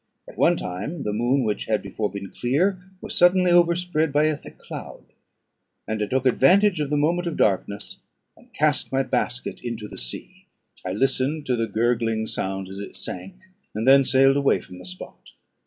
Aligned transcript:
At 0.27 0.35
one 0.35 0.57
time 0.57 1.03
the 1.03 1.13
moon, 1.13 1.43
which 1.43 1.65
had 1.65 1.83
before 1.83 2.09
been 2.09 2.31
clear, 2.31 2.81
was 3.01 3.15
suddenly 3.15 3.51
overspread 3.51 4.11
by 4.11 4.23
a 4.23 4.35
thick 4.35 4.57
cloud, 4.57 5.03
and 5.87 6.01
I 6.01 6.07
took 6.07 6.25
advantage 6.25 6.79
of 6.79 6.89
the 6.89 6.97
moment 6.97 7.27
of 7.27 7.37
darkness, 7.37 7.99
and 8.35 8.51
cast 8.51 8.91
my 8.91 9.03
basket 9.03 9.61
into 9.63 9.87
the 9.87 9.99
sea: 9.99 10.47
I 10.83 10.93
listened 10.93 11.45
to 11.45 11.55
the 11.55 11.67
gurgling 11.67 12.25
sound 12.25 12.67
as 12.67 12.79
it 12.79 12.95
sunk, 12.97 13.35
and 13.75 13.87
then 13.87 14.03
sailed 14.03 14.37
away 14.37 14.59
from 14.59 14.79
the 14.79 14.85
spot. 14.85 15.33